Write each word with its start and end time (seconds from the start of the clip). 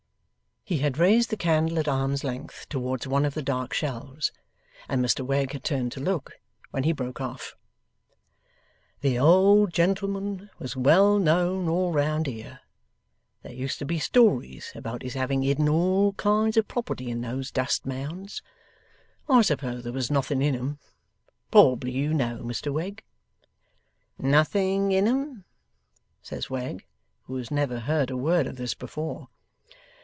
He 0.63 0.77
had 0.77 0.97
raised 0.97 1.31
the 1.31 1.37
candle 1.37 1.79
at 1.79 1.87
arm's 1.89 2.23
length 2.23 2.69
towards 2.69 3.05
one 3.05 3.25
of 3.25 3.33
the 3.33 3.41
dark 3.41 3.73
shelves, 3.73 4.31
and 4.87 5.03
Mr 5.03 5.25
Wegg 5.25 5.51
had 5.51 5.65
turned 5.65 5.91
to 5.93 5.99
look, 5.99 6.39
when 6.69 6.83
he 6.83 6.93
broke 6.93 7.19
off. 7.19 7.57
'The 9.01 9.19
old 9.19 9.73
gentleman 9.73 10.49
was 10.59 10.77
well 10.77 11.19
known 11.19 11.67
all 11.67 11.91
round 11.91 12.25
here. 12.25 12.61
There 13.43 13.51
used 13.51 13.79
to 13.79 13.85
be 13.85 13.99
stories 13.99 14.71
about 14.73 15.01
his 15.01 15.13
having 15.15 15.41
hidden 15.41 15.67
all 15.67 16.13
kinds 16.13 16.55
of 16.55 16.69
property 16.69 17.09
in 17.09 17.19
those 17.19 17.51
dust 17.51 17.85
mounds. 17.85 18.41
I 19.27 19.41
suppose 19.41 19.83
there 19.83 19.91
was 19.91 20.09
nothing 20.09 20.41
in 20.41 20.55
'em. 20.55 20.79
Probably 21.49 21.91
you 21.91 22.13
know, 22.13 22.37
Mr 22.43 22.71
Wegg?' 22.71 23.03
'Nothing 24.17 24.93
in 24.93 25.05
'em,' 25.05 25.43
says 26.21 26.49
Wegg, 26.49 26.85
who 27.23 27.35
has 27.35 27.51
never 27.51 27.79
heard 27.81 28.09
a 28.09 28.15
word 28.15 28.47
of 28.47 28.55
this 28.55 28.73
before. 28.73 29.27